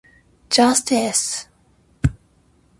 [0.49, 1.47] Justice!